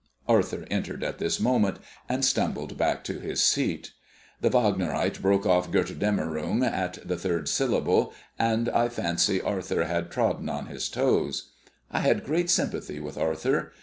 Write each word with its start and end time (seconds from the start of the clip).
Arthur 0.27 0.65
entered 0.71 1.03
at 1.03 1.19
this 1.19 1.39
moment, 1.39 1.77
and 2.09 2.25
stumbled 2.25 2.75
back 2.75 3.03
to 3.03 3.19
his 3.19 3.39
seat. 3.43 3.91
The 4.39 4.49
Vaaagnerite 4.49 5.21
broke 5.21 5.45
off 5.45 5.69
Götterdammerung 5.69 6.63
at 6.67 7.07
the 7.07 7.19
third 7.19 7.47
syllable, 7.47 8.11
and 8.39 8.67
I 8.69 8.89
fancy 8.89 9.39
Arthur 9.39 9.83
had 9.85 10.09
trodden 10.09 10.49
on 10.49 10.65
his 10.65 10.89
toes. 10.89 11.51
I 11.91 11.99
had 11.99 12.25
great 12.25 12.49
sympathy 12.49 12.99
with 12.99 13.15
Arthur. 13.15 13.73